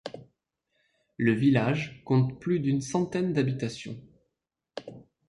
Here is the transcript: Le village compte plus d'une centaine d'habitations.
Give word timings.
Le 1.17 1.31
village 1.31 2.01
compte 2.05 2.39
plus 2.41 2.59
d'une 2.59 2.81
centaine 2.81 3.33
d'habitations. 3.33 4.01